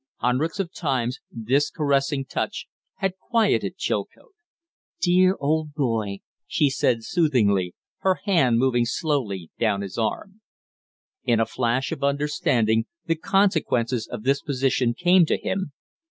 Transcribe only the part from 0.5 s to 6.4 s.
of times this caressing touch had quieted Chilcote. "Dear old boy!"